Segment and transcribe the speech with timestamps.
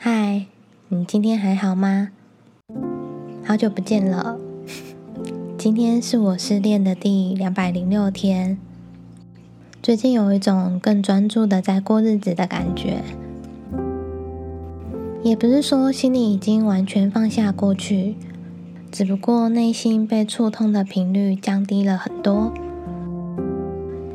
[0.00, 0.46] 嗨，
[0.90, 2.10] 你今天还好吗？
[3.44, 4.38] 好久不见了。
[5.58, 8.56] 今天是我失恋的第两百零六天。
[9.82, 13.02] 最近有一种更专注的在过日子的感觉，
[15.24, 18.14] 也不是说心里已经完全放下过去，
[18.92, 22.54] 只不过内心被触痛的频率降低了很多。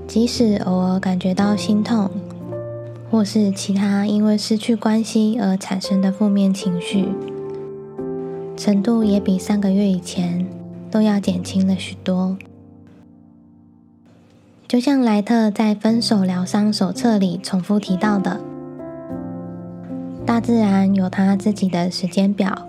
[0.08, 2.10] 即使偶尔感觉到心痛。
[3.14, 7.10] 或是其他因为失去关系而产生的负面情绪，
[8.58, 10.48] 程度也比三个月以前
[10.90, 12.36] 都要减轻了许多。
[14.68, 18.42] 就像莱特在《分手疗伤手册》里重复提到的，
[20.26, 22.68] 大自然有它自己的时间表，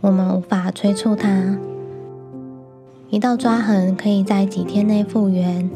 [0.00, 1.56] 我们无法催促它。
[3.08, 5.70] 一道抓痕可以在几天内复原。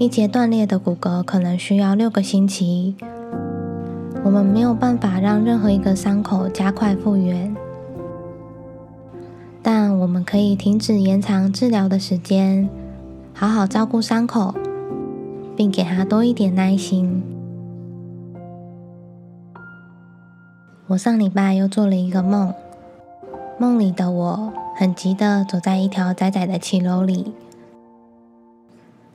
[0.00, 2.96] 一节断裂的骨骼可能需要六个星期。
[4.24, 7.54] 我们没有办法让任何一个伤口加快复原，
[9.62, 12.66] 但我们可以停止延长治疗的时间，
[13.34, 14.54] 好好照顾伤口，
[15.54, 17.22] 并给他多一点耐心。
[20.86, 22.54] 我上礼拜又做了一个梦，
[23.58, 27.34] 梦里的我很急的走在一条窄窄的骑楼里。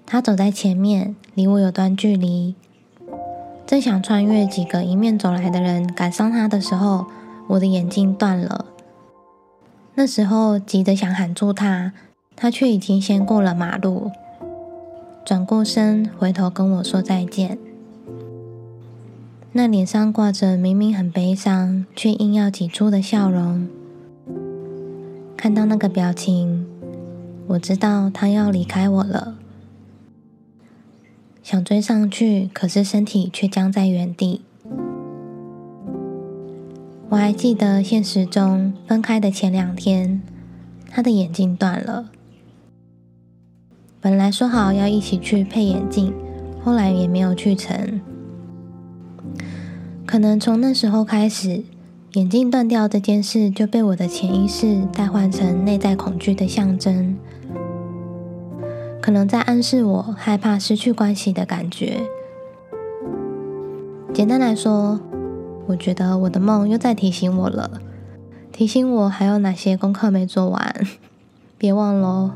[0.05, 2.55] 他走在前面，离我有段距离。
[3.65, 7.07] 正想穿越几个迎面走来的人赶上他的时候，
[7.47, 8.65] 我的眼镜断了。
[9.95, 11.93] 那时候急得想喊住他，
[12.35, 14.11] 他却已经先过了马路，
[15.25, 17.57] 转过身回头跟我说再见。
[19.53, 23.67] 那脸上挂着明明很悲伤，却硬要挤出的笑容。
[25.37, 26.67] 看到那个表情，
[27.47, 29.34] 我知道他要离开我了。
[31.45, 34.41] 想追上去，可是身体却僵在原地。
[37.09, 40.23] 我还记得现实中分开的前两天，
[40.89, 42.09] 他的眼镜断了。
[44.01, 46.11] 本来说好要一起去配眼镜，
[46.63, 48.01] 后来也没有去成。
[50.07, 51.63] 可能从那时候开始，
[52.13, 57.15] 眼镜断掉这件事就被我的潜意识代换成内在恐惧的象征。
[59.05, 62.01] 可能在暗示我害怕失去关系的感觉。
[64.11, 64.99] 简单来说，
[65.67, 67.79] 我觉得我的梦又在提醒我了，
[68.51, 70.75] 提醒我还有哪些功课没做完，
[71.59, 72.31] 别忘喽。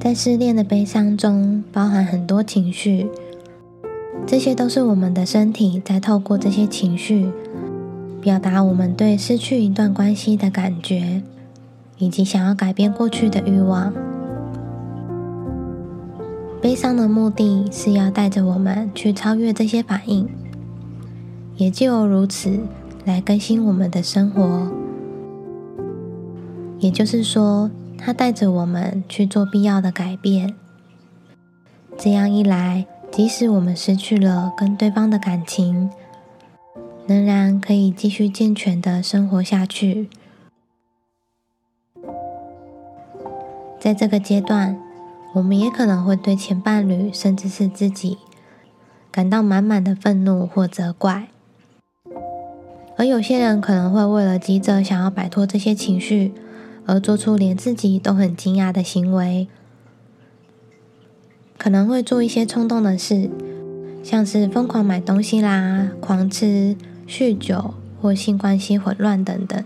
[0.00, 3.10] 在失恋的悲伤中，包含很多情绪，
[4.26, 7.30] 这些都是我们的身体在透过这些情绪，
[8.22, 11.20] 表达我们对失去一段关系的感觉。
[12.02, 13.92] 以及想要改变过去的欲望，
[16.60, 20.28] 悲伤的目的是要带着我们去超越这些反应，
[21.56, 22.58] 也就如此
[23.04, 24.72] 来更新我们的生活。
[26.80, 30.56] 也就是说，它带着我们去做必要的改变。
[31.96, 35.88] 这样一来，即使我们失去了跟对方的感情，
[37.06, 40.08] 仍然可以继续健全的生活下去。
[43.82, 44.80] 在这个阶段，
[45.34, 48.16] 我们也可能会对前伴侣，甚至是自己，
[49.10, 51.26] 感到满满的愤怒或责怪。
[52.96, 56.32] 而有些人可能会为了急着想要摆脱这些情绪，
[56.86, 59.48] 而做出连自己都很惊讶的行为，
[61.58, 63.28] 可能会做一些冲动的事，
[64.04, 66.76] 像是疯狂买东西啦、狂吃、
[67.08, 69.64] 酗酒或性关系混乱等等。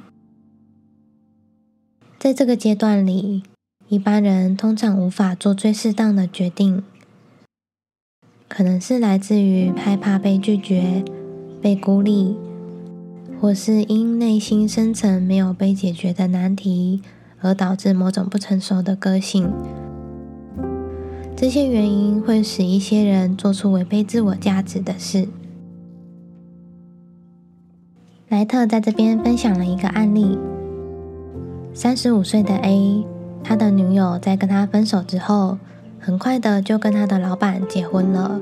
[2.19, 3.43] 在这个阶段里。
[3.88, 6.82] 一般人通常无法做最适当的决定，
[8.48, 11.04] 可能是来自于害怕被拒绝、
[11.62, 12.36] 被孤立，
[13.41, 17.00] 或是因内心深层没有被解决的难题
[17.41, 19.48] 而导致某种不成熟的个性。
[21.36, 25.28] 这些原因会使一些人做出违背自我价值的事。
[28.28, 30.36] 莱特在这边分享了一个案例：
[31.72, 33.06] 三十五岁的 A。
[33.48, 35.59] 他的女友在跟他分手之后，
[36.01, 38.41] 很快的就跟他的老板结婚了。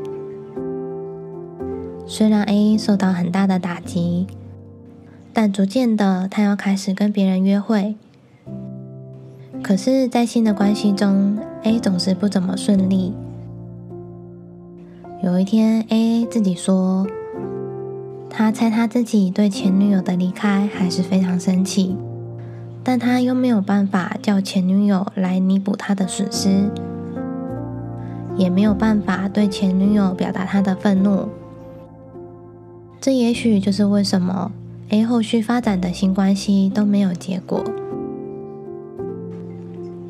[2.07, 4.27] 虽然 A 受到很大的打击，
[5.35, 7.97] 但逐渐的他要开始跟别人约会。
[9.63, 13.13] 可是，在新的关系中，A 总是不怎么顺利。
[15.23, 17.07] 有一天，A 自己说，
[18.31, 21.95] 他猜他自己对前女友的离开还是非常生气。
[22.85, 26.71] 但他又没有办法叫前女友来弥补他的损失，
[28.37, 31.31] 也没有办法对前女友表达他的愤怒。
[33.01, 34.53] 这也许就是为什么
[34.91, 37.65] A 后续发展的新关系都没有结果。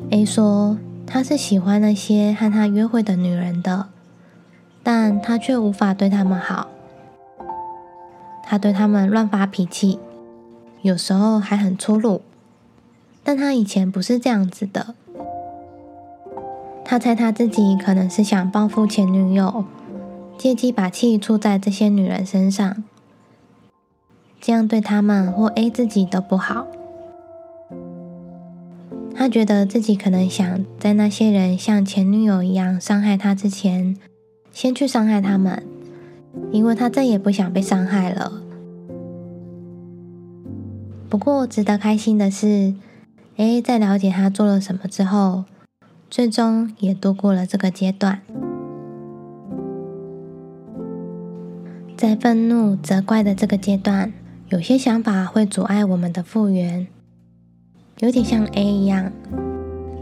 [0.09, 0.77] A 说
[1.07, 3.87] 他是喜欢那些和他约会的女人的，
[4.83, 6.67] 但他却无法对他们好。
[8.43, 9.97] 他对他们乱发脾气，
[10.81, 12.21] 有时候还很粗鲁，
[13.25, 14.95] 但他以前不是这样子的。
[16.85, 19.65] 他猜他自己可能是想报复前女友，
[20.37, 22.83] 借机把气出在这些女人身上，
[24.39, 26.67] 这样对他们或 A 自己都不好。
[29.15, 33.97] 他觉得自己可能想在那些人像前女友一样伤害他之前，
[34.51, 35.63] 先去伤害他们。
[36.51, 38.41] 因为他再也不想被伤害了。
[41.09, 42.73] 不过，值得开心的是
[43.37, 45.45] ，A 在了解他做了什么之后，
[46.09, 48.21] 最终也度过了这个阶段。
[51.95, 54.11] 在愤怒、责怪的这个阶段，
[54.49, 56.87] 有些想法会阻碍我们的复原，
[57.99, 59.11] 有点像 A 一样，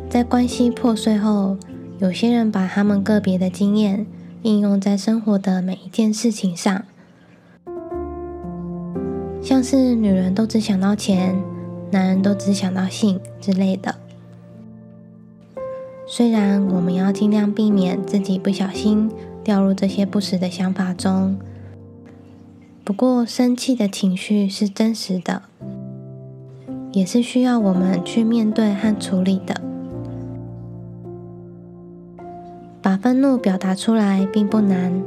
[0.09, 1.57] 在关系破碎后，
[1.99, 4.05] 有些人把他们个别的经验。
[4.43, 6.83] 应用在生活的每一件事情上，
[9.41, 11.41] 像是女人都只想到钱，
[11.93, 13.95] 男人都只想到性之类的。
[16.07, 19.11] 虽然我们要尽量避免自己不小心
[19.43, 21.37] 掉入这些不实的想法中，
[22.83, 25.43] 不过生气的情绪是真实的，
[26.91, 29.61] 也是需要我们去面对和处理的。
[32.81, 35.01] 把愤怒表达出来并不难，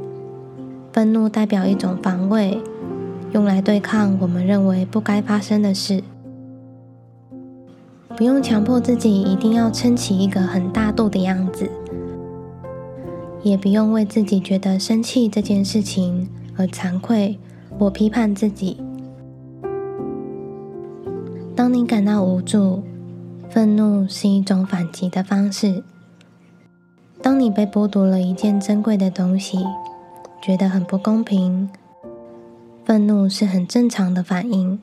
[0.92, 2.58] 愤怒代表一种防卫，
[3.32, 6.02] 用来对抗我们认为不该发生的事。
[8.16, 11.70] 不用强迫自己一定要撑起一个很大度的样子，
[13.42, 16.26] 也不用为自己觉得生气这件事情
[16.56, 17.38] 而惭愧
[17.78, 18.80] 或批判自己。
[21.54, 22.82] 当你感到无助，
[23.50, 25.82] 愤怒是一种反击的方式。
[27.20, 29.58] 当你被剥夺了一件珍贵的东西，
[30.40, 31.68] 觉得很不公平，
[32.82, 34.78] 愤怒是很正常的反应。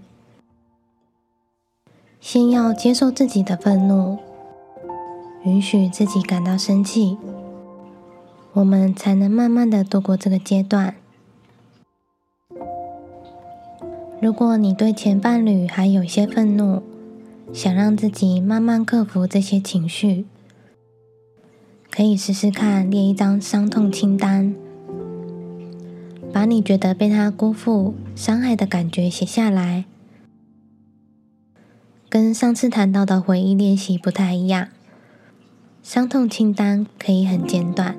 [2.26, 4.18] 先要接受自己的愤怒，
[5.44, 7.18] 允许自己感到生气，
[8.54, 10.96] 我们才能慢慢的度过这个阶段。
[14.22, 16.82] 如果你对前伴侣还有些愤怒，
[17.52, 20.26] 想让自己慢慢克服这些情绪。
[21.92, 24.56] 可以试试看列一张伤痛清单，
[26.32, 29.84] 把你觉得被他辜负、伤害的感觉写下来。
[32.14, 34.68] 跟上次谈到的回忆练习不太一样，
[35.82, 37.96] 伤痛清单可以很简短。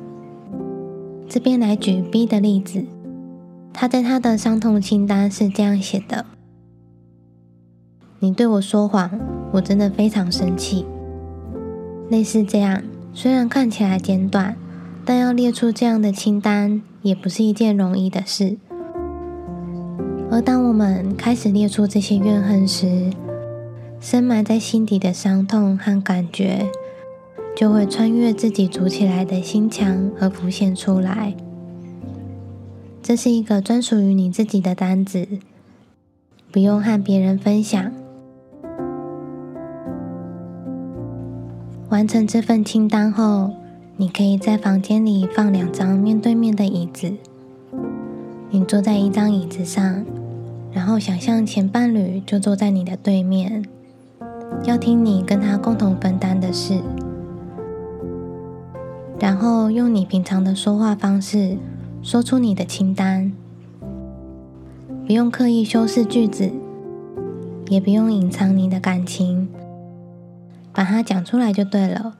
[1.28, 2.84] 这边来举 B 的例子，
[3.72, 6.26] 他在他的伤痛清单是这样写的
[8.22, 9.10] ：“你对我说谎，
[9.54, 10.86] 我真的非常生气。”
[12.08, 12.84] 类似这样。
[13.12, 14.54] 虽然看起来简短，
[15.04, 18.58] 但要列出这样的清单也不是一件容易的事。
[20.30, 23.10] 而当我们开始列出这些怨恨时，
[24.00, 26.66] 深埋在心底的伤痛和感觉
[27.56, 31.34] 就会穿越自己筑起来的心墙而浮现出来。
[33.02, 35.26] 这是一个专属于你自己的单子，
[36.50, 37.92] 不用和别人分享。
[41.90, 43.50] 完成这份清单后，
[43.96, 47.12] 你可以在房间里放两张面对面的椅子。
[48.50, 50.04] 你坐在一张椅子上，
[50.72, 53.64] 然后想象前伴侣就坐在你的对面，
[54.64, 56.80] 要听你跟他共同分担的事。
[59.18, 61.56] 然后用你平常的说话方式
[62.02, 63.32] 说出你的清单，
[65.06, 66.50] 不用刻意修饰句子，
[67.68, 69.48] 也不用隐藏你的感情。
[70.72, 72.16] 把它讲出来就对了。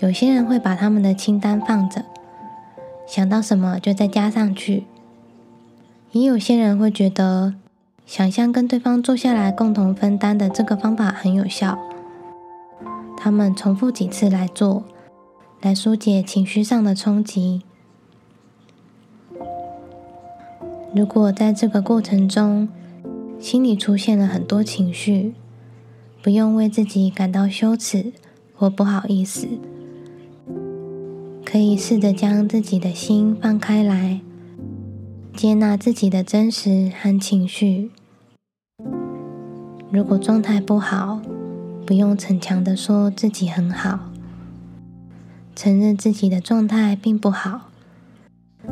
[0.00, 2.04] 有些人会把他们的清单放着，
[3.06, 4.84] 想到什么就再加上去。
[6.12, 7.54] 也有些人会觉得，
[8.10, 11.78] 想象跟对方坐下来共同分担的这个方法很有效。
[13.16, 14.82] 他们重复几次来做，
[15.60, 17.62] 来疏解情绪上的冲击。
[20.92, 22.68] 如果在这个过程中，
[23.38, 25.34] 心里出现了很多情绪，
[26.20, 28.12] 不用为自己感到羞耻
[28.56, 29.46] 或不好意思，
[31.44, 34.20] 可以试着将自己的心放开来，
[35.36, 37.92] 接纳自己的真实和情绪。
[39.92, 41.20] 如果状态不好，
[41.84, 43.98] 不用逞强的说自己很好，
[45.56, 47.62] 承认自己的状态并不好，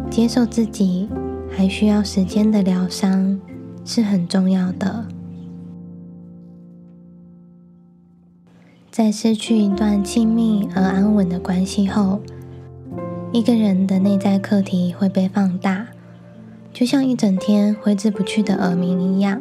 [0.08, 1.08] 接受自己
[1.50, 3.40] 还需要时间的疗伤
[3.84, 5.06] 是很重要的。
[8.92, 12.20] 在失去一段亲密而安稳的关系后，
[13.32, 15.88] 一个人的内在课题会被放大，
[16.72, 19.40] 就像一整天挥之不去的耳鸣一样，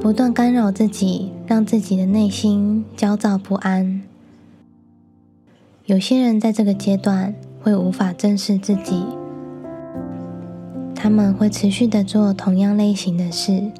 [0.00, 4.00] 不断干扰自己，让自己的内心焦躁不安。
[5.84, 9.04] 有些人在这个阶段会无法正视自己，
[10.94, 13.70] 他们会持续的做同样类型的事，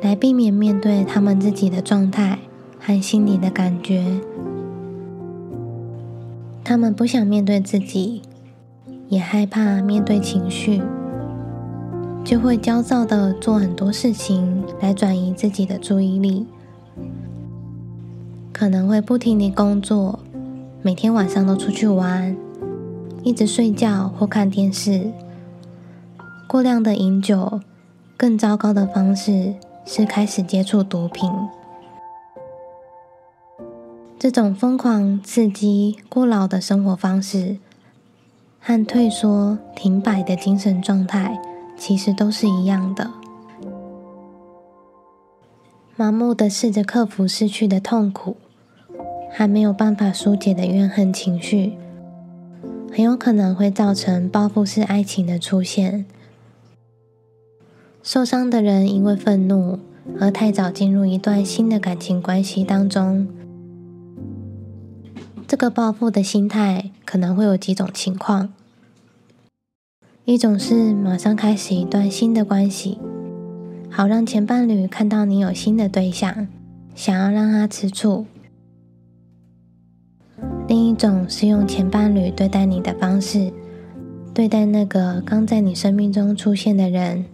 [0.00, 2.38] 来避免面对他们自己的状态
[2.80, 4.18] 和心里的感觉。
[6.64, 8.22] 他们不想面对自己，
[9.10, 10.80] 也害怕面对情绪，
[12.26, 16.44] 就会焦躁的做很多事情来转移自己的注意力，
[18.52, 20.18] 可能会不停地工作，
[20.82, 22.36] 每天晚上都出去玩，
[23.22, 25.12] 一直睡觉或看电视，
[26.48, 27.60] 过量的饮酒，
[28.16, 29.54] 更糟糕的方式
[29.84, 31.30] 是开始接触毒品。
[34.18, 37.58] 这种疯狂、刺激、过劳的生活方式，
[38.60, 41.40] 和退缩、停摆的精神状态，
[41.76, 43.10] 其实都是一样的。
[45.96, 48.36] 盲目的试着克服失去的痛苦，
[49.32, 51.72] 还没有办法疏解的怨恨情绪，
[52.92, 56.04] 很有可能会造成报复式爱情的出现。
[58.02, 59.78] 受伤的人因为愤怒
[60.20, 63.26] 而太早进入一段新的感情关系当中。
[65.48, 68.52] 这个报复的心态可能会有几种情况：
[70.26, 72.98] 一种是马上开始一段新的关系，
[73.88, 76.48] 好让前伴侣看到你有新的对象，
[76.96, 78.24] 想要让他吃醋；
[80.66, 83.52] 另一种是用前伴侣对待你的方式
[84.34, 87.24] 对待那个刚在你生命中出现的人。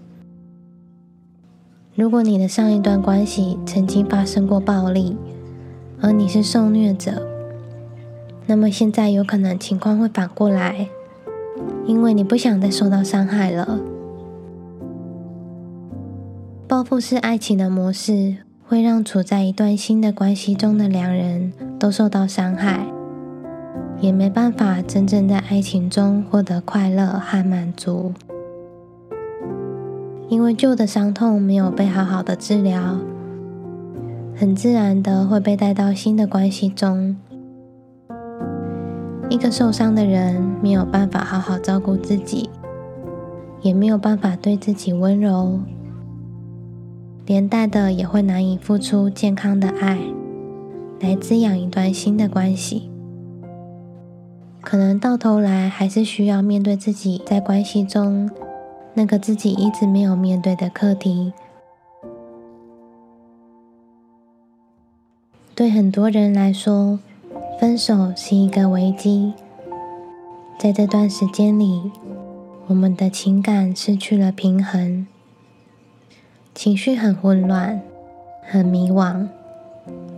[1.94, 5.16] 如果你的上一段关系曾经发生过暴力，
[6.02, 7.26] 而你是受虐者。
[8.44, 10.90] 那么现在有可能情况会反过来，
[11.84, 13.80] 因为你不想再受到伤害了。
[16.68, 22.86] 报复式爱情的模式会让处在一段新的关系中的两人都受到伤害，
[24.00, 28.14] 也没办法真正在爱情中获得快乐和满足，
[30.28, 32.96] 因为旧的伤痛没有被好好的治疗，
[34.34, 37.16] 很自然的会被带到新的关系中。
[39.32, 42.50] 一个受伤的人没有办法好好照顾自己，
[43.62, 45.58] 也没有办法对自己温柔，
[47.24, 49.98] 连带的也会难以付出健康的爱
[51.00, 52.90] 来滋养一段新的关系。
[54.60, 58.30] 可能到头来还是需要面对自己在关系中
[58.92, 61.32] 那个自己一直没有面对的课题。
[65.54, 66.98] 对很多人来说。
[67.62, 69.34] 分手是一个危机，
[70.58, 71.92] 在这段时间里，
[72.66, 75.06] 我们的情感失去了平衡，
[76.56, 77.80] 情绪很混乱，
[78.42, 79.28] 很迷惘，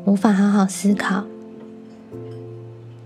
[0.07, 1.25] 无法好好思考。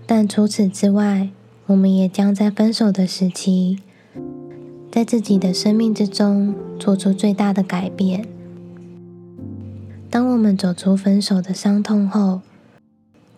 [0.07, 1.27] 但除此之外，
[1.65, 3.79] 我们也将在分手的时期，
[4.89, 8.25] 在自己的生命之中做出最大的改变。
[10.09, 12.39] 当我们走出分手的伤痛后，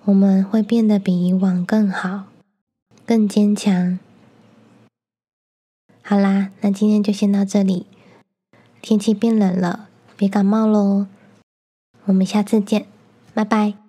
[0.05, 2.23] 我们会变得比以往更好，
[3.05, 3.99] 更坚强。
[6.01, 7.85] 好啦，那今天就先到这里。
[8.81, 11.05] 天气变冷了，别感冒喽。
[12.05, 12.87] 我们下次见，
[13.33, 13.80] 拜拜。